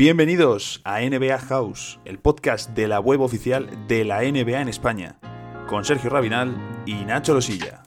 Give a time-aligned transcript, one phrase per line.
[0.00, 5.18] Bienvenidos a NBA House, el podcast de la web oficial de la NBA en España,
[5.68, 6.56] con Sergio Rabinal
[6.86, 7.82] y Nacho Losilla.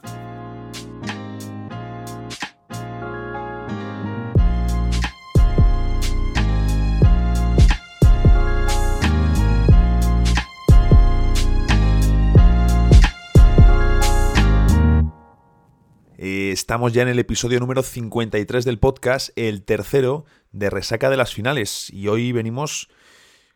[16.16, 21.18] Eh, Estamos ya en el episodio número 53 del podcast, el tercero de resaca de
[21.18, 21.90] las finales.
[21.92, 22.88] Y hoy venimos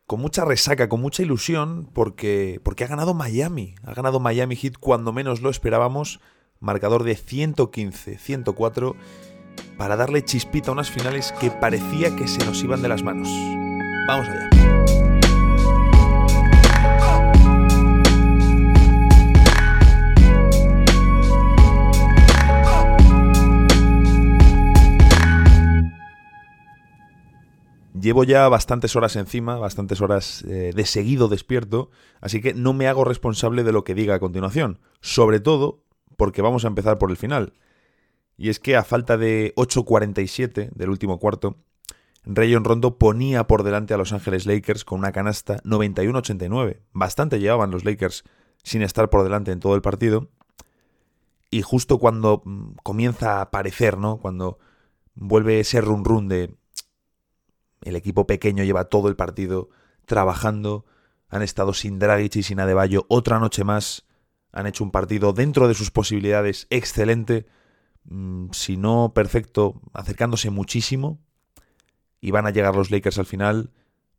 [0.06, 3.76] con mucha resaca, con mucha ilusión, porque, porque ha ganado Miami.
[3.84, 6.20] Ha ganado Miami Heat cuando menos lo esperábamos.
[6.60, 8.96] Marcador de 115-104
[9.76, 13.28] para darle chispita a unas finales que parecía que se nos iban de las manos.
[14.08, 15.07] Vamos allá.
[28.00, 32.86] Llevo ya bastantes horas encima, bastantes horas eh, de seguido despierto, así que no me
[32.86, 35.84] hago responsable de lo que diga a continuación, sobre todo
[36.16, 37.54] porque vamos a empezar por el final.
[38.36, 41.56] Y es que a falta de 8.47 del último cuarto,
[42.24, 46.80] Rayon Rondo ponía por delante a Los Ángeles Lakers con una canasta 91-89.
[46.92, 48.24] Bastante llevaban los Lakers
[48.62, 50.28] sin estar por delante en todo el partido.
[51.50, 54.18] Y justo cuando mm, comienza a aparecer, ¿no?
[54.18, 54.58] Cuando
[55.14, 56.54] vuelve ese run run de
[57.82, 59.70] el equipo pequeño lleva todo el partido
[60.06, 60.84] trabajando,
[61.28, 64.06] han estado sin Dragic y sin Adebayo otra noche más,
[64.52, 67.46] han hecho un partido dentro de sus posibilidades excelente,
[68.04, 71.20] mm, si no perfecto, acercándose muchísimo,
[72.20, 73.70] y van a llegar los Lakers al final,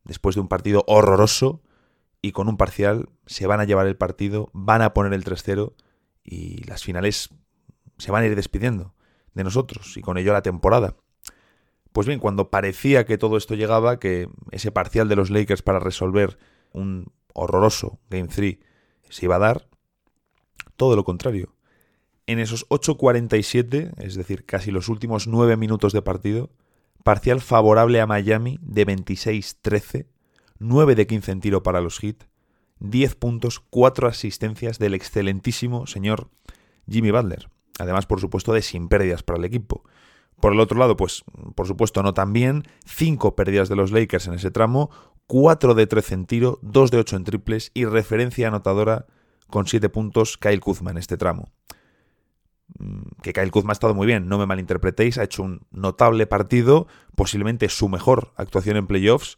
[0.03, 1.61] después de un partido horroroso,
[2.21, 5.73] y con un parcial se van a llevar el partido, van a poner el 3-0,
[6.23, 7.29] y las finales
[7.97, 8.93] se van a ir despidiendo
[9.33, 10.95] de nosotros, y con ello la temporada.
[11.91, 15.79] Pues bien, cuando parecía que todo esto llegaba, que ese parcial de los Lakers para
[15.79, 16.37] resolver
[16.71, 18.57] un horroroso Game 3
[19.09, 19.67] se iba a dar,
[20.75, 21.53] todo lo contrario.
[22.27, 26.51] En esos 8.47, es decir, casi los últimos 9 minutos de partido,
[27.03, 30.05] parcial favorable a Miami de 26-13,
[30.59, 32.17] 9 de 15 en tiro para los Heat,
[32.79, 36.29] 10 puntos, 4 asistencias del excelentísimo señor
[36.87, 37.49] Jimmy Butler.
[37.79, 39.83] Además, por supuesto, de sin pérdidas para el equipo.
[40.39, 41.23] Por el otro lado, pues
[41.55, 44.89] por supuesto no tan bien, 5 pérdidas de los Lakers en ese tramo,
[45.27, 49.05] 4 de 13 en tiro, 2 de 8 en triples y referencia anotadora
[49.47, 51.51] con 7 puntos Kyle Kuzma en este tramo.
[53.21, 56.87] Que Kyle Kuzma ha estado muy bien, no me malinterpretéis, ha hecho un notable partido,
[57.15, 59.37] posiblemente su mejor actuación en playoffs,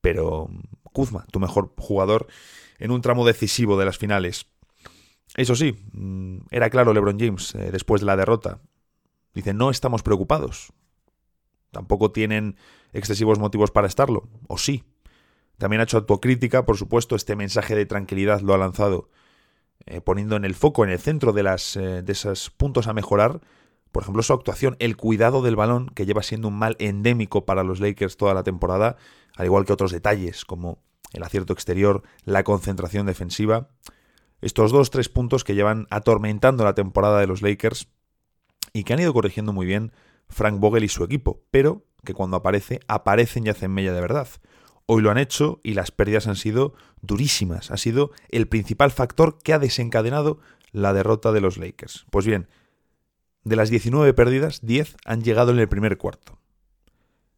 [0.00, 0.48] pero
[0.92, 2.26] Kuzma, tu mejor jugador
[2.78, 4.46] en un tramo decisivo de las finales.
[5.36, 5.76] Eso sí,
[6.50, 8.60] era claro LeBron James eh, después de la derrota,
[9.34, 10.72] Dicen, no estamos preocupados.
[11.70, 12.56] Tampoco tienen
[12.92, 14.28] excesivos motivos para estarlo.
[14.48, 14.84] O sí.
[15.58, 19.10] También ha hecho autocrítica, por supuesto, este mensaje de tranquilidad lo ha lanzado,
[19.86, 22.94] eh, poniendo en el foco, en el centro de, las, eh, de esos puntos a
[22.94, 23.40] mejorar,
[23.92, 27.62] por ejemplo, su actuación, el cuidado del balón, que lleva siendo un mal endémico para
[27.62, 28.96] los Lakers toda la temporada,
[29.36, 30.78] al igual que otros detalles, como
[31.12, 33.68] el acierto exterior, la concentración defensiva.
[34.40, 37.88] Estos dos, tres puntos que llevan atormentando la temporada de los Lakers
[38.72, 39.92] y que han ido corrigiendo muy bien
[40.28, 44.28] Frank Vogel y su equipo, pero que cuando aparece, aparecen y hacen mella de verdad.
[44.86, 47.70] Hoy lo han hecho y las pérdidas han sido durísimas.
[47.70, 50.38] Ha sido el principal factor que ha desencadenado
[50.72, 52.06] la derrota de los Lakers.
[52.10, 52.48] Pues bien,
[53.44, 56.38] de las 19 pérdidas, 10 han llegado en el primer cuarto.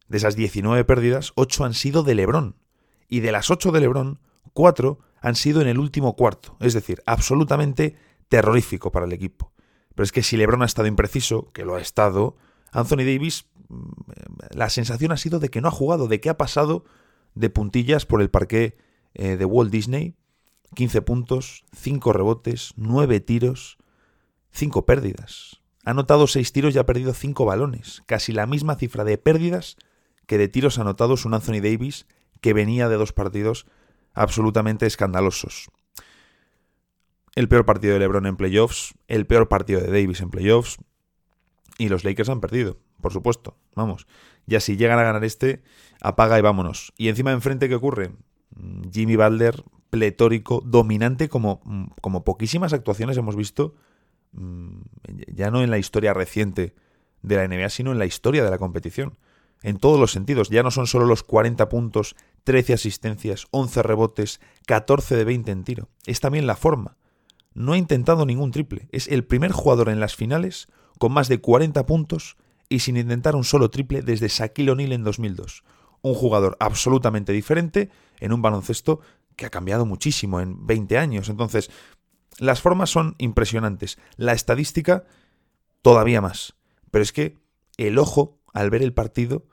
[0.07, 2.55] De esas 19 pérdidas, 8 han sido de Lebron.
[3.07, 4.19] Y de las 8 de Lebron,
[4.53, 6.57] 4 han sido en el último cuarto.
[6.59, 7.95] Es decir, absolutamente
[8.27, 9.52] terrorífico para el equipo.
[9.95, 12.35] Pero es que si LeBron ha estado impreciso, que lo ha estado,
[12.71, 13.91] Anthony Davis, mm,
[14.51, 16.85] la sensación ha sido de que no ha jugado, de que ha pasado
[17.35, 18.77] de puntillas por el parque
[19.13, 20.15] eh, de Walt Disney.
[20.75, 23.77] 15 puntos, 5 rebotes, 9 tiros,
[24.51, 25.61] 5 pérdidas.
[25.85, 28.01] Ha anotado 6 tiros y ha perdido 5 balones.
[28.07, 29.77] Casi la misma cifra de pérdidas
[30.25, 32.07] que de tiros anotados un Anthony Davis
[32.41, 33.67] que venía de dos partidos
[34.13, 35.69] absolutamente escandalosos
[37.35, 40.77] el peor partido de LeBron en playoffs, el peor partido de Davis en playoffs,
[41.77, 43.57] y los Lakers han perdido, por supuesto.
[43.75, 44.05] Vamos,
[44.45, 45.63] ya si llegan a ganar este,
[46.01, 46.93] apaga y vámonos.
[46.97, 48.11] Y encima enfrente, ¿qué ocurre?
[48.55, 53.73] Mm, Jimmy Butler, pletórico, dominante, como, mm, como poquísimas actuaciones hemos visto,
[54.33, 54.81] mm,
[55.33, 56.75] ya no en la historia reciente
[57.23, 59.17] de la NBA, sino en la historia de la competición.
[59.63, 64.41] En todos los sentidos, ya no son solo los 40 puntos, 13 asistencias, 11 rebotes,
[64.67, 65.89] 14 de 20 en tiro.
[66.05, 66.97] Es también la forma
[67.53, 68.87] no ha intentado ningún triple.
[68.91, 70.67] Es el primer jugador en las finales
[70.99, 72.37] con más de 40 puntos
[72.69, 75.63] y sin intentar un solo triple desde Shaquille O'Neal en 2002.
[76.05, 77.89] un jugador absolutamente diferente
[78.19, 78.99] en un baloncesto
[79.37, 81.29] que ha cambiado muchísimo en 20 años.
[81.29, 81.71] Entonces,
[82.39, 85.05] las formas son impresionantes, la estadística
[85.81, 86.55] todavía más.
[86.91, 87.37] Pero es que
[87.77, 89.45] el ojo, al ver el partido,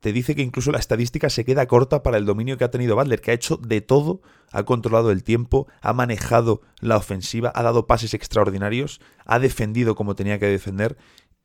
[0.00, 2.96] te dice que incluso la estadística se queda corta para el dominio que ha tenido
[2.96, 4.22] Butler, que ha hecho de todo,
[4.52, 10.14] ha controlado el tiempo, ha manejado la ofensiva, ha dado pases extraordinarios, ha defendido como
[10.14, 10.96] tenía que defender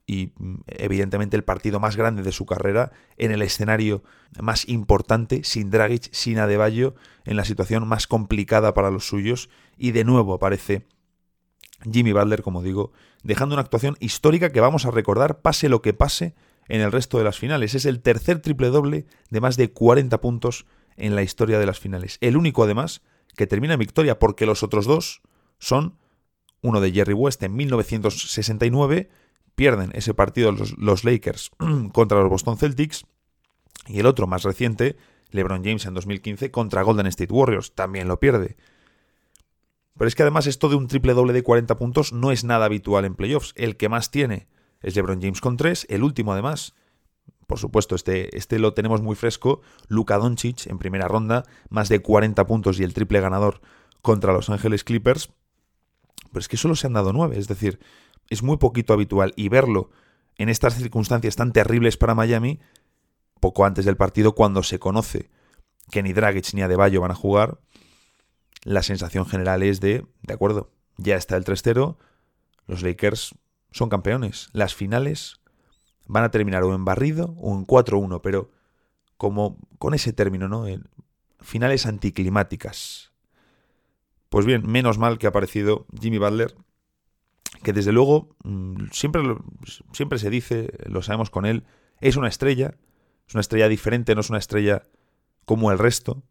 [0.05, 4.03] y mm, evidentemente el partido más grande de su carrera en el escenario
[4.39, 6.95] más importante, sin Dragic, sin Adebayo,
[7.25, 9.49] en la situación más complicada para los suyos.
[9.77, 10.87] Y de nuevo aparece
[11.91, 12.91] Jimmy Butler, como digo,
[13.23, 16.35] dejando una actuación histórica que vamos a recordar pase lo que pase
[16.67, 17.75] en el resto de las finales.
[17.75, 20.65] Es el tercer triple doble de más de 40 puntos
[20.95, 22.17] en la historia de las finales.
[22.21, 23.01] El único además
[23.35, 25.21] que termina en victoria porque los otros dos
[25.59, 25.97] son
[26.61, 29.09] uno de Jerry West en 1969
[29.55, 31.51] pierden ese partido los, Lakers
[31.93, 33.05] contra los Boston Celtics
[33.87, 34.95] y el otro más reciente,
[35.31, 38.55] LeBron James en 2015 contra Golden State Warriors, también lo pierde.
[39.97, 42.65] Pero es que además esto de un triple doble de 40 puntos no es nada
[42.65, 43.53] habitual en playoffs.
[43.55, 44.47] El que más tiene
[44.83, 46.75] es LeBron James con 3, el último además.
[47.47, 49.61] Por supuesto, este, este lo tenemos muy fresco.
[49.87, 53.61] Luka Doncic en primera ronda, más de 40 puntos y el triple ganador
[54.01, 55.31] contra Los Ángeles Clippers.
[56.31, 57.79] Pero es que solo se han dado 9, es decir,
[58.29, 59.89] es muy poquito habitual y verlo
[60.37, 62.59] en estas circunstancias tan terribles para Miami,
[63.39, 65.29] poco antes del partido, cuando se conoce
[65.91, 67.59] que ni Dragic ni Adebayo van a jugar,
[68.63, 71.97] la sensación general es de, de acuerdo, ya está el 3-0,
[72.67, 73.35] los Lakers
[73.73, 74.49] son campeones.
[74.53, 75.41] Las finales
[76.07, 78.51] van a terminar o en barrido o en 4-1, pero
[79.17, 80.67] como con ese término, ¿no?
[80.67, 80.87] En
[81.41, 83.11] finales anticlimáticas.
[84.29, 86.55] Pues bien, menos mal que ha aparecido Jimmy Butler
[87.63, 89.21] que desde luego mm, siempre,
[89.93, 91.63] siempre se dice, lo sabemos con él,
[92.01, 92.75] es una estrella,
[93.27, 94.83] es una estrella diferente, no es una estrella
[95.45, 96.23] como el resto,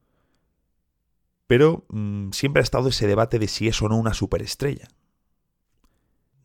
[1.46, 4.88] pero mm, siempre ha estado ese debate de si es o no una superestrella.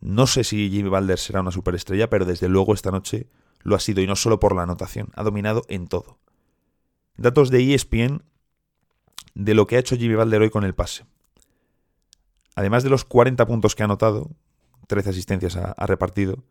[0.00, 3.28] No sé si Jimmy Balder será una superestrella, pero desde luego esta noche
[3.60, 6.18] lo ha sido y no solo por la anotación, ha dominado en todo.
[7.16, 8.22] Datos de ESPN
[9.34, 11.04] de lo que ha hecho Jimmy Balder hoy con el pase.
[12.54, 14.30] Además de los 40 puntos que ha anotado,
[14.88, 16.44] 13 asistencias ha, repartido.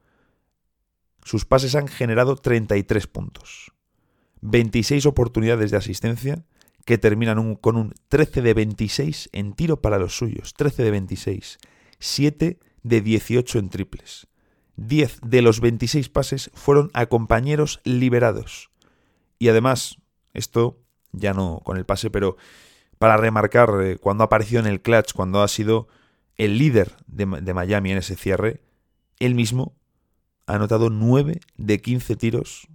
[1.23, 3.73] Sus pases han generado 33 puntos.
[4.41, 6.45] 26 oportunidades de asistencia
[6.85, 10.53] que terminan con un 13 de 26 en tiro para los suyos.
[10.53, 11.57] 13 de 26.
[11.99, 14.27] 7 de 18 en triples.
[14.77, 18.69] 10 de los 26 pases fueron a compañeros liberados.
[19.39, 19.97] Y además,
[20.33, 20.79] esto
[21.11, 22.37] ya no con el pase, pero
[22.97, 25.87] para remarcar eh, cuando ha aparecido en el clutch, cuando ha sido
[26.35, 28.61] el líder de, Miami en ese cierre,
[29.19, 29.75] él mismo
[30.45, 32.67] ha anotado 9 de 15 tiros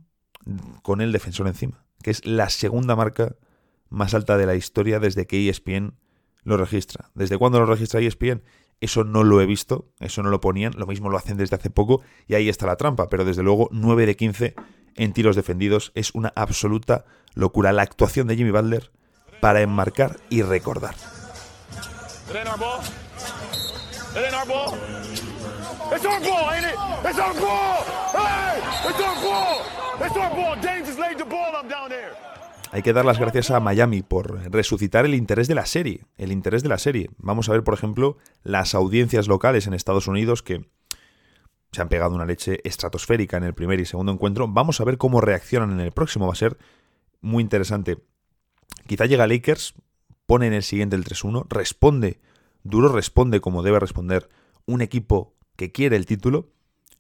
[0.83, 3.37] con el defensor encima, que es la segunda marca
[3.89, 5.95] más alta de la historia desde que ESPN
[6.43, 7.11] lo registra.
[7.15, 8.43] ¿Desde cuándo lo registra ESPN?
[8.83, 11.71] Eso no lo he visto, eso no lo ponían, lo mismo lo hacen desde hace
[11.71, 14.55] poco y ahí está la trampa, pero desde luego 9 de 15
[14.97, 17.05] en tiros defendidos es una absoluta
[17.35, 17.73] locura.
[17.73, 18.91] La actuación de Jimmy Butler
[19.41, 20.97] para enmarcar y recordar.
[32.73, 36.07] Hay que dar las gracias a Miami por resucitar el interés de la serie.
[36.17, 37.11] El interés de la serie.
[37.19, 40.65] Vamos a ver, por ejemplo, las audiencias locales en Estados Unidos que
[41.71, 44.49] se han pegado una leche estratosférica en el primer y segundo encuentro.
[44.49, 46.27] Vamos a ver cómo reaccionan en el próximo.
[46.27, 46.57] Va a ser
[47.21, 47.99] muy interesante.
[48.87, 49.75] Quizá llega Lakers,
[50.25, 52.21] pone en el siguiente el 3-1, responde
[52.65, 54.31] Duro responde como debe responder
[54.67, 56.53] un equipo que quiere el título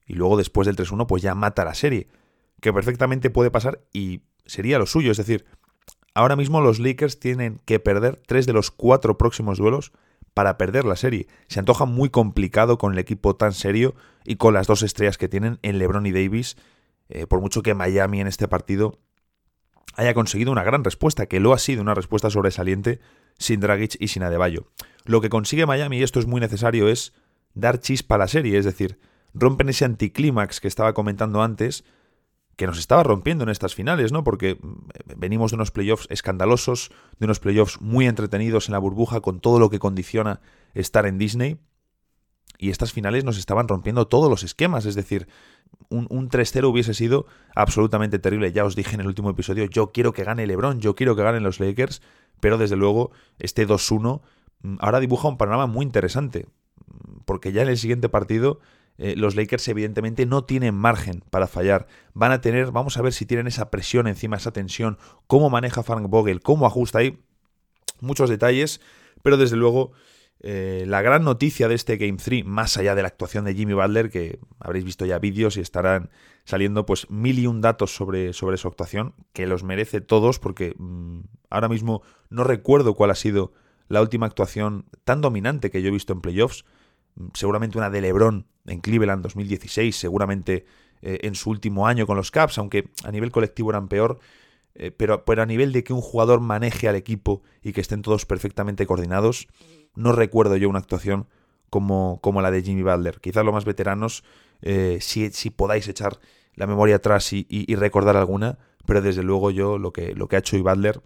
[0.06, 2.08] y luego después del 3-1 pues ya mata la serie,
[2.60, 5.46] que perfectamente puede pasar y sería lo suyo, es decir,
[6.14, 9.92] ahora mismo los Lakers tienen que perder tres de los cuatro próximos duelos
[10.34, 11.26] para perder la serie.
[11.48, 15.28] Se antoja muy complicado con el equipo tan serio y con las dos estrellas que
[15.28, 16.56] tienen en LeBron y Davis,
[17.08, 18.98] eh, por mucho que Miami en este partido
[19.94, 23.00] haya conseguido una gran respuesta, que lo ha sido una respuesta sobresaliente
[23.38, 24.66] sin Dragic y sin Adebayo.
[25.04, 27.12] Lo que consigue Miami, y esto es muy necesario, es
[27.54, 28.98] dar chispa a la serie, es decir,
[29.34, 31.84] rompen ese anticlímax que estaba comentando antes,
[32.62, 34.22] que nos estaba rompiendo en estas finales, ¿no?
[34.22, 39.20] Porque mm, venimos de unos playoffs escandalosos, de unos playoffs muy entretenidos en la burbuja,
[39.20, 40.40] con todo lo que condiciona
[40.72, 41.58] estar en Disney.
[42.58, 45.26] Y estas finales nos estaban rompiendo todos los esquemas, es decir,
[45.88, 47.26] un, un 3-0 hubiese sido
[47.56, 48.52] absolutamente terrible.
[48.52, 51.24] Ya os dije en el último episodio, yo quiero que gane LeBron, yo quiero que
[51.24, 52.00] ganen los Lakers,
[52.38, 54.20] pero desde luego este 2-1
[54.62, 56.46] mm, ahora dibuja un panorama muy interesante,
[57.24, 58.60] porque ya en el siguiente partido
[59.04, 61.88] eh, los Lakers evidentemente no tienen margen para fallar.
[62.14, 65.82] Van a tener, vamos a ver si tienen esa presión encima, esa tensión, cómo maneja
[65.82, 67.18] Frank Vogel, cómo ajusta ahí,
[67.98, 68.80] muchos detalles,
[69.22, 69.90] pero desde luego
[70.38, 73.74] eh, la gran noticia de este Game 3, más allá de la actuación de Jimmy
[73.74, 76.10] Butler, que habréis visto ya vídeos y estarán
[76.44, 80.76] saliendo pues mil y un datos sobre, sobre su actuación, que los merece todos, porque
[80.78, 83.52] mm, ahora mismo no recuerdo cuál ha sido
[83.88, 86.64] la última actuación tan dominante que yo he visto en playoffs.
[87.34, 90.64] Seguramente una de LeBron en Cleveland 2016, seguramente
[91.02, 94.18] eh, en su último año con los Caps, aunque a nivel colectivo eran peor.
[94.74, 98.00] Eh, pero, pero a nivel de que un jugador maneje al equipo y que estén
[98.00, 99.48] todos perfectamente coordinados,
[99.94, 101.26] no recuerdo yo una actuación
[101.68, 103.20] como, como la de Jimmy Butler.
[103.20, 104.24] Quizás los más veteranos,
[104.60, 106.20] eh, si, si, podáis echar
[106.54, 110.38] la memoria atrás y, recordar alguna, pero desde luego yo lo que, lo que ha
[110.40, 111.02] hecho Jimmy Butler,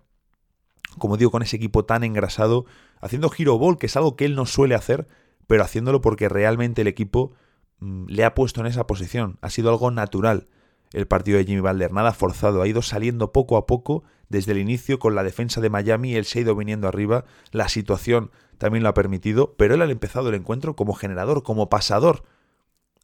[0.99, 2.67] como digo, con ese equipo tan engrasado,
[3.01, 5.07] haciendo hero ball, que es algo que él no suele hacer,
[5.47, 7.33] pero haciéndolo porque realmente el equipo
[7.81, 9.39] mm, le ha puesto en esa posición.
[9.41, 10.49] Ha sido algo natural
[10.93, 14.59] el partido de Jimmy Butler, nada forzado, ha ido saliendo poco a poco desde el
[14.59, 18.83] inicio con la defensa de Miami, él se ha ido viniendo arriba, la situación también
[18.83, 22.25] lo ha permitido, pero él ha empezado el encuentro como generador, como pasador.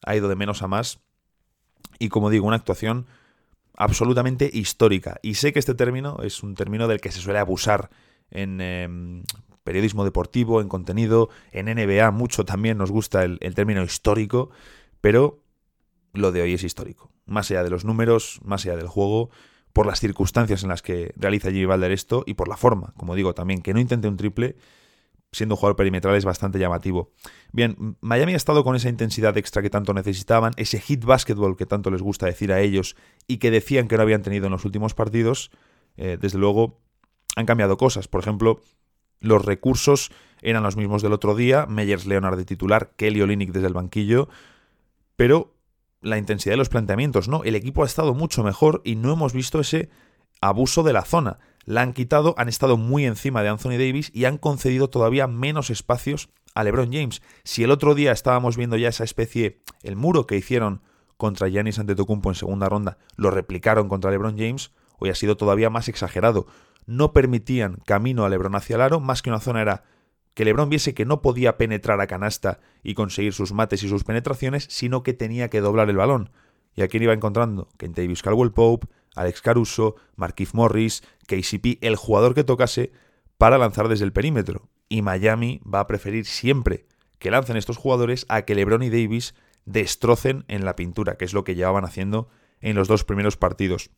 [0.04, 1.00] Ha ido de menos a más
[1.99, 3.06] y como digo, una actuación
[3.76, 5.18] absolutamente histórica.
[5.22, 7.90] Y sé que este término es un término del que se suele abusar
[8.30, 9.22] en em,
[9.64, 14.50] periodismo deportivo, en contenido, en NBA mucho también nos gusta el, término histórico,
[15.00, 15.42] pero
[16.12, 17.11] lo de hoy es histórico.
[17.26, 19.31] Más allá de los números, más allá del juego,
[19.73, 23.14] por las circunstancias en las que realiza Jimmy Balder esto y por la forma, como
[23.14, 24.57] digo también, que no intente un triple
[25.33, 27.11] siendo un jugador perimetral es bastante llamativo.
[27.52, 31.66] Bien, Miami ha estado con esa intensidad extra que tanto necesitaban, ese hit basketball que
[31.66, 34.64] tanto les gusta decir a ellos y que decían que no habían tenido en los
[34.64, 35.50] últimos partidos.
[35.97, 36.81] Eh, desde luego,
[37.35, 38.09] han cambiado cosas.
[38.09, 38.61] Por ejemplo,
[39.23, 40.12] los recursos
[40.43, 44.29] eran los mismos del otro día, Meyers Leonard de titular, Kelly Olynyk desde el banquillo,
[45.17, 45.55] pero
[46.00, 47.45] la intensidad de los planteamientos, ¿no?
[47.45, 49.88] El equipo ha estado mucho mejor y no hemos visto ese
[50.41, 54.25] abuso de la zona la han quitado, han estado muy encima de Anthony Davis y
[54.25, 57.23] han concedido todavía menos espacios a LeBron James.
[57.45, 60.83] Si el otro día estábamos viendo ya esa especie, el muro que hicieron
[61.17, 65.71] contra Giannis Antetokounmpo en segunda ronda, lo replicaron contra LeBron James, hoy ha sido todavía
[65.71, 66.47] más exagerado.
[66.87, 69.85] No permitían camino a LeBron hacia el aro, más que una zona era
[70.35, 74.04] que LeBron viese que no podía penetrar a canasta y conseguir sus mates y sus
[74.04, 76.30] penetraciones, sino que tenía que doblar el balón.
[76.75, 77.68] ¿Y a quién iba encontrando?
[77.78, 82.92] Davis Caldwell Pope, Alex Caruso, Marquise Morris, KCP, el jugador que tocase
[83.37, 84.68] para lanzar desde el perímetro.
[84.88, 86.87] Y Miami va a preferir siempre
[87.18, 91.35] que lancen estos jugadores a que LeBron y Davis destrocen en la pintura, que es
[91.35, 92.28] lo que llevaban haciendo
[92.61, 93.90] en los dos primeros partidos.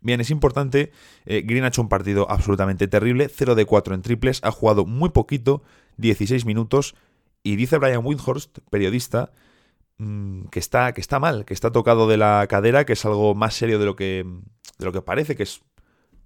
[0.00, 0.92] Bien, es importante,
[1.24, 4.84] eh, Green ha hecho un partido absolutamente terrible, 0 de 4 en triples, ha jugado
[4.84, 5.62] muy poquito,
[5.96, 6.94] 16 minutos,
[7.42, 9.32] y dice Brian Windhorst, periodista,
[9.98, 13.34] Mm, que, está, que está mal, que está tocado de la cadera, que es algo
[13.34, 14.26] más serio de lo que,
[14.78, 15.46] de lo que parece, que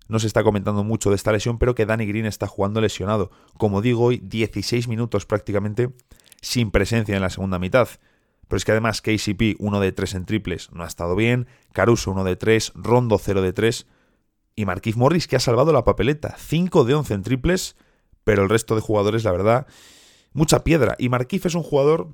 [0.08, 3.30] no se está comentando mucho de esta lesión, pero que Danny Green está jugando lesionado.
[3.58, 5.90] Como digo, hoy 16 minutos prácticamente
[6.40, 7.88] sin presencia en la segunda mitad.
[8.48, 12.10] Pero es que además KCP 1 de 3 en triples no ha estado bien, Caruso
[12.10, 13.86] 1 de 3, Rondo 0 de 3
[14.56, 17.76] y Marquise Morris que ha salvado la papeleta, 5 de 11 en triples,
[18.24, 19.66] pero el resto de jugadores, la verdad,
[20.32, 20.96] mucha piedra.
[20.98, 22.08] Y Marquise es un jugador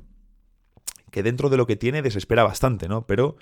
[1.10, 3.06] que dentro de lo que tiene desespera bastante, ¿no?
[3.06, 3.36] Pero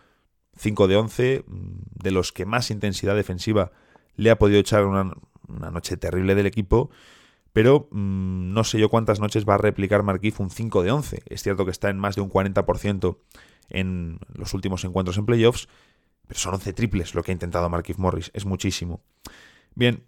[0.56, 3.72] 5 de 11, mm, de los que más intensidad defensiva
[4.14, 5.14] le ha podido echar una,
[5.48, 6.90] noche terrible del equipo,
[7.52, 11.22] pero mm, no sé yo cuántas noches va a replicar Marquise un 5 de 11.
[11.26, 13.16] Es cierto que está en más de un 40%
[13.70, 15.68] en los últimos encuentros en playoffs,
[16.26, 19.02] pero son 11 triples lo que ha intentado Marquise Morris, es muchísimo.
[19.74, 20.04] Bien,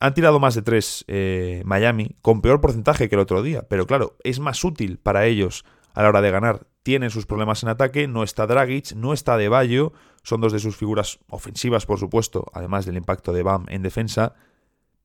[0.00, 3.86] han tirado más de 3 eh, Miami, con peor porcentaje que el otro día, pero
[3.86, 5.64] claro, es más útil para ellos
[5.94, 9.36] a la hora de ganar tienen sus problemas en ataque, no está Dragic, no está
[9.36, 9.90] De
[10.24, 14.34] son dos de sus figuras ofensivas, por supuesto, además del impacto de Bam en defensa,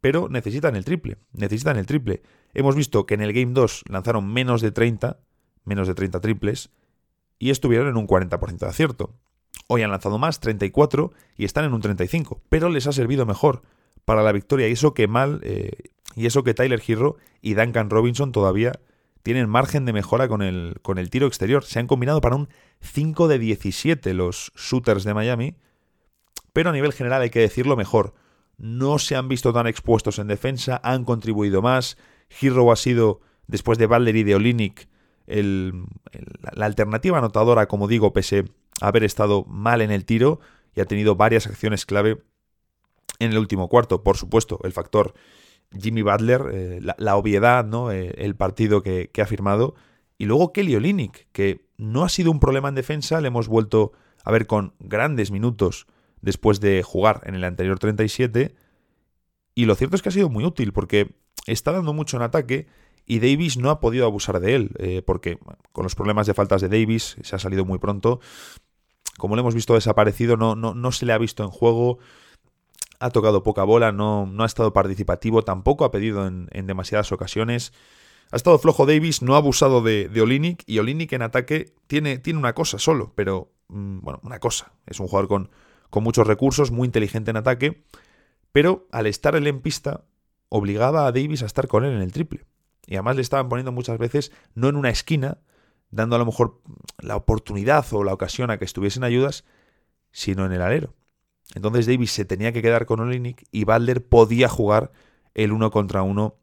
[0.01, 2.21] pero necesitan el triple, necesitan el triple.
[2.53, 5.19] Hemos visto que en el Game 2 lanzaron menos de 30,
[5.65, 6.69] menos de 30 triples,
[7.39, 9.13] y estuvieron en un 40% de acierto.
[9.67, 13.63] Hoy han lanzado más, 34, y están en un 35, pero les ha servido mejor
[14.05, 15.71] para la victoria, y eso que mal, eh,
[16.15, 18.79] y eso que Tyler Hero y Duncan Robinson todavía
[19.23, 21.65] tienen margen de mejora con el, con el tiro exterior.
[21.65, 22.47] Se han combinado para un
[22.79, 25.57] 5 de 17 los shooters de Miami,
[26.53, 28.13] pero a nivel general hay que decirlo mejor.
[28.57, 31.97] No se han visto tan expuestos en defensa, han contribuido más.
[32.41, 34.89] Hero ha sido, después de Balder y de Olinik,
[35.27, 38.45] la alternativa anotadora, como digo, pese
[38.81, 40.39] a haber estado mal en el tiro
[40.75, 42.23] y ha tenido varias acciones clave
[43.19, 44.03] en el último cuarto.
[44.03, 45.13] Por supuesto, el factor
[45.71, 47.91] Jimmy Butler, eh, la, obviedad, ¿no?
[47.91, 49.75] Eh, el partido que, ha firmado.
[50.17, 53.91] Y luego Kelly Olynyk, que no ha sido un problema en defensa, le hemos vuelto
[54.23, 55.87] a ver con grandes minutos
[56.27, 58.53] después de jugar en el anterior 37.
[59.55, 61.15] Y lo cierto es que ha sido muy útil porque
[61.45, 62.67] está dando mucho en ataque
[63.05, 65.39] y Davis no ha podido abusar de él, eh, porque
[65.71, 68.19] con los problemas de faltas de Davis se ha salido muy pronto.
[69.17, 71.97] Como lo hemos visto desaparecido, no, no, no se le ha visto en juego,
[72.99, 77.71] ha tocado poca bola, no, no ha estado participativo, tampoco ha pedido en, demasiadas ocasiones.
[78.31, 82.37] Ha estado flojo Davis, no ha abusado de, Olinik y Olinik en ataque tiene, tiene
[82.37, 84.73] una cosa solo, pero mm, bueno, una cosa.
[84.85, 85.49] Es un jugador con,
[85.89, 87.83] con muchos recursos, muy inteligente en ataque,
[88.51, 90.05] pero al estar él en pista
[90.49, 92.45] obligaba a Davis a estar con él en el triple.
[92.85, 95.39] Y además le estaban poniendo muchas veces no en una esquina,
[95.91, 96.61] dando a lo mejor
[96.99, 99.45] la oportunidad o la ocasión a que estuviesen ayudas,
[100.11, 100.95] sino en el alero.
[101.53, 104.91] Entonces Davis se tenía que quedar con Olinik y Balder podía jugar
[105.33, 106.35] el uno contra uno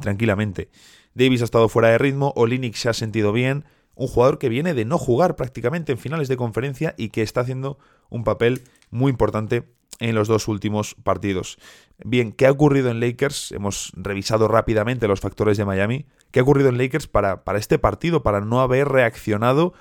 [0.00, 0.70] tranquilamente.
[1.14, 3.64] Davis ha estado fuera de ritmo, Olinik se ha sentido bien,
[3.96, 7.40] un jugador que viene de no jugar prácticamente en finales de conferencia y que está
[7.40, 9.64] haciendo un papel muy importante
[9.98, 11.58] en los dos últimos partidos.
[12.04, 13.52] Bien, ¿qué ha ocurrido en Lakers?
[13.52, 16.06] Hemos revisado rápidamente los factores de Miami.
[16.30, 18.22] ¿Qué ha ocurrido en Lakers para, para este partido?
[18.22, 19.72] Para no haber reaccionado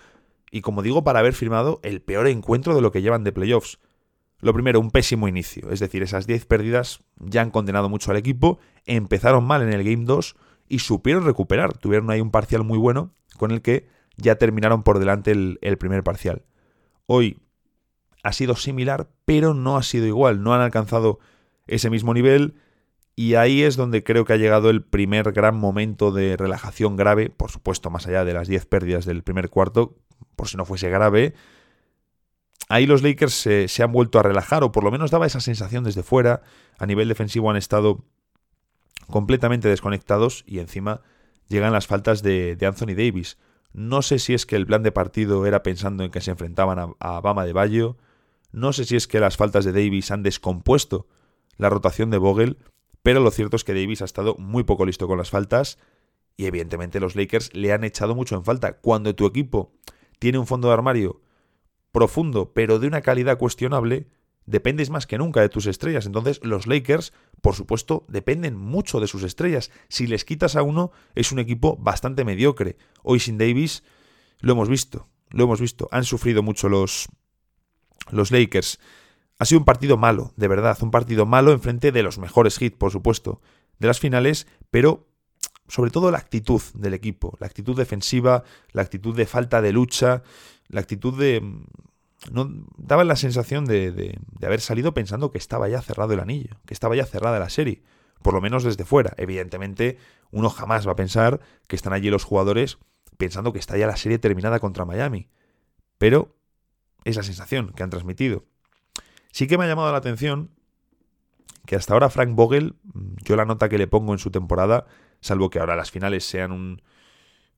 [0.50, 3.80] y, como digo, para haber firmado el peor encuentro de lo que llevan de playoffs.
[4.40, 5.70] Lo primero, un pésimo inicio.
[5.72, 8.60] Es decir, esas 10 pérdidas ya han condenado mucho al equipo.
[8.86, 10.36] Empezaron mal en el Game 2
[10.70, 11.78] y supieron recuperar.
[11.78, 16.04] Tuvieron ahí un parcial muy bueno con el que ya terminaron por delante el, primer
[16.04, 16.44] parcial.
[17.06, 17.40] Hoy
[18.24, 20.42] ha sido similar, pero no ha sido igual.
[20.42, 21.20] No han alcanzado
[21.68, 22.56] ese mismo nivel.
[23.16, 27.30] Y ahí es donde creo que ha llegado el primer gran momento de relajación grave,
[27.30, 29.96] por supuesto, más allá de las 10 pérdidas del primer cuarto,
[30.36, 31.34] por si no fuese grave.
[32.68, 35.84] Ahí los Lakers se, han vuelto a relajar, o por lo menos daba esa sensación
[35.84, 36.42] desde fuera.
[36.78, 38.04] A nivel defensivo han estado
[39.08, 41.02] completamente desconectados y encima
[41.48, 43.38] llegan las faltas de Anthony Davis.
[43.76, 46.80] No sé si es que el plan de partido era pensando en que se enfrentaban
[46.80, 47.98] a, a Bama de Bayo,
[48.54, 51.08] no sé si es que las faltas de Davis han descompuesto
[51.58, 52.58] la rotación de Vogel,
[53.04, 55.78] pero lo cierto es que Davis ha estado muy poco listo con las faltas
[56.38, 58.78] y evidentemente los Lakers le han echado mucho en falta.
[58.78, 59.74] Cuando tu equipo
[60.20, 61.22] tiene un fondo de armario
[61.92, 64.08] profundo, pero de una calidad cuestionable,
[64.46, 66.06] dependes más que nunca de tus estrellas.
[66.06, 67.12] Entonces los Lakers,
[67.46, 69.70] por supuesto, dependen mucho de sus estrellas.
[69.88, 72.76] Si les quitas a uno, es un equipo bastante mediocre.
[73.04, 73.84] Hoy sin Davis
[74.40, 75.88] lo hemos visto, lo hemos visto.
[75.92, 77.08] Han sufrido mucho los,
[78.10, 78.80] los Lakers.
[79.38, 82.78] Ha sido un partido malo, de verdad, un partido malo enfrente de los mejores hits,
[82.78, 83.42] por supuesto,
[83.78, 85.08] de las finales, pero
[85.68, 90.24] sobre todo la actitud del equipo, la actitud defensiva, la actitud de falta de lucha,
[90.68, 91.44] la actitud de...
[92.32, 92.50] No,
[93.04, 96.74] la sensación de, de, de haber salido pensando que estaba ya cerrado el anillo, que
[96.74, 97.84] estaba ya cerrada la serie,
[98.22, 99.14] por lo menos desde fuera.
[99.18, 99.98] Evidentemente,
[100.32, 102.78] uno jamás va a pensar que están allí los jugadores
[103.18, 105.30] pensando que está ya la serie terminada contra Miami.
[105.98, 106.36] Pero
[107.04, 108.46] es la sensación que han transmitido.
[109.32, 110.52] Sí que me ha llamado la atención
[111.66, 112.76] que hasta ahora Frank Vogel,
[113.24, 114.86] yo la nota que le pongo en su temporada,
[115.20, 116.82] salvo que ahora las finales sean un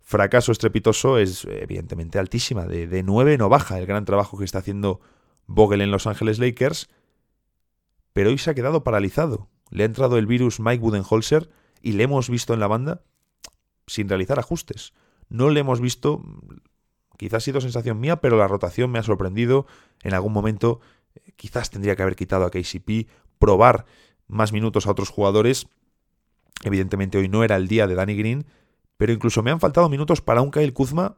[0.08, 2.66] fracaso estrepitoso, es evidentemente altísima.
[2.66, 5.02] De, de 9 no baja el gran trabajo que está haciendo
[5.48, 6.90] Vogel en Los Ángeles Lakers,
[8.14, 9.50] pero hoy se ha quedado paralizado.
[9.70, 11.50] Le ha entrado el virus Mike Budenholzer
[11.82, 13.04] y le hemos visto en la banda
[13.86, 14.94] sin realizar ajustes.
[15.28, 16.24] No le hemos visto
[17.18, 19.66] Quizás ha sido sensación mía, pero la rotación me ha sorprendido.
[20.04, 20.80] En algún momento
[21.16, 23.86] eh, quizás tendría que haber quitado a KCP, probar
[24.28, 25.68] más minutos a otros jugadores.
[26.64, 28.46] Evidentemente hoy no era el día de Danny Green,
[28.98, 31.18] pero incluso me han faltado minutos para un Kyle Kuzma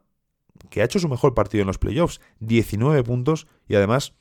[0.70, 4.14] que ha hecho su mejor partido en los playoffs, 19 puntos y además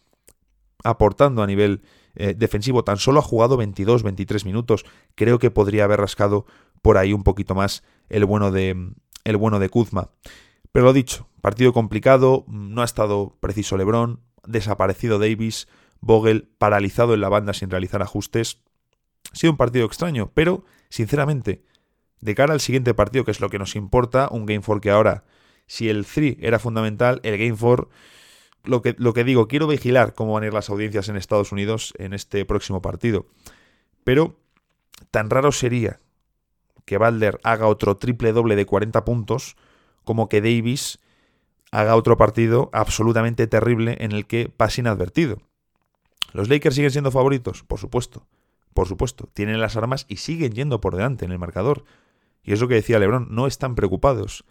[0.84, 1.82] aportando a nivel
[2.14, 4.84] eh, defensivo, tan solo ha jugado 22, 23 minutos.
[5.14, 6.46] Creo que podría haber rascado
[6.82, 8.92] por ahí un poquito más el bueno de
[9.24, 10.10] el bueno de Kuzma.
[10.72, 15.68] Pero lo dicho, partido complicado, no ha estado preciso Lebron, desaparecido Davis,
[16.00, 18.62] Vogel paralizado en la banda sin realizar ajustes.
[19.32, 21.64] Ha sido un partido extraño, pero, sinceramente,
[22.20, 24.90] de cara al siguiente partido, que es lo que nos importa, un Game 4 que
[24.90, 25.24] ahora,
[25.66, 27.88] si el 3 era fundamental, el Game 4,
[28.64, 31.52] lo que, lo que digo, quiero vigilar cómo van a ir las audiencias en Estados
[31.52, 33.26] Unidos en este próximo partido.
[34.04, 34.36] Pero
[35.10, 36.00] tan raro sería
[36.84, 39.56] que Balder haga otro triple doble de 40 puntos
[40.04, 40.98] como que Davis
[41.70, 45.42] haga otro partido absolutamente terrible en el que pase inadvertido.
[46.32, 47.62] ¿Los Lakers siguen siendo favoritos?
[47.62, 48.26] Por supuesto.
[48.74, 49.28] Por supuesto.
[49.32, 51.84] Tienen las armas y siguen yendo por delante en el marcador.
[52.48, 54.46] Y es lo que decía Lebron, no están preocupados.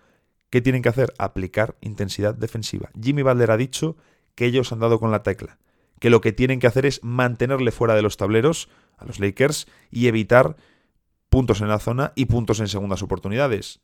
[0.52, 1.16] ¿Qué tienen que hacer?
[1.18, 2.92] Aplicar intensidad defensiva.
[3.02, 3.98] Jimmy Butler ha dicho
[4.36, 5.58] que ellos han dado con la tecla,
[6.00, 9.66] que lo que tienen que hacer es mantenerle fuera de los tableros a los Lakers
[9.90, 10.58] y evitar
[11.30, 13.80] puntos en la zona y puntos en segundas oportunidades.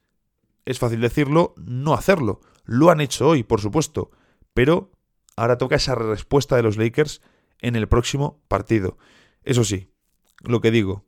[0.63, 2.39] Es fácil decirlo, no hacerlo.
[2.65, 4.11] Lo han hecho hoy, por supuesto,
[4.53, 4.91] pero
[5.35, 7.23] ahora toca esa respuesta de los Lakers
[7.61, 8.99] en el próximo partido.
[9.41, 9.89] Eso sí,
[10.43, 11.03] lo que digo,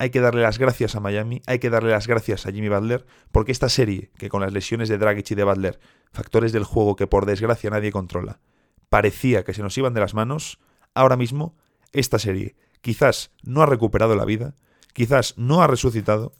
[0.00, 3.04] hay que darle las gracias a Miami, hay que darle las gracias a Jimmy Butler,
[3.32, 5.78] porque esta serie, que con las lesiones de Dragic y de Butler,
[6.10, 8.40] factores del juego que por desgracia nadie controla,
[8.88, 10.58] parecía que se nos iban de las manos,
[10.94, 11.54] ahora mismo
[11.92, 14.54] esta serie quizás no ha recuperado la vida,
[14.94, 16.32] quizás no ha resucitado,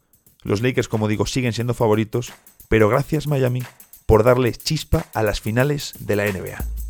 [0.43, 2.33] los Lakers, como digo, siguen siendo favoritos,
[2.71, 3.63] pero gracias Miami
[4.07, 6.90] por darle chispa a las finales de la NBA.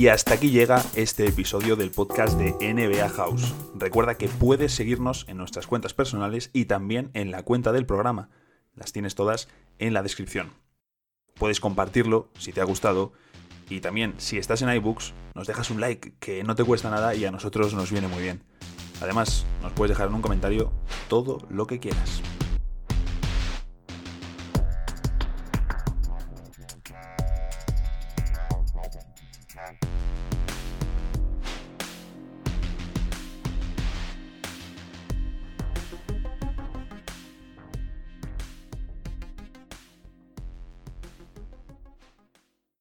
[0.00, 3.54] Y hasta aquí llega este episodio del podcast de NBA House.
[3.74, 8.30] Recuerda que puedes seguirnos en nuestras cuentas personales y también en la cuenta del programa.
[8.74, 10.54] Las tienes todas en la descripción.
[11.34, 13.12] Puedes compartirlo si te ha gustado
[13.68, 17.14] y también si estás en iBooks nos dejas un like que no te cuesta nada
[17.14, 18.42] y a nosotros nos viene muy bien.
[19.02, 20.72] Además, nos puedes dejar en un comentario
[21.08, 22.22] todo lo que quieras.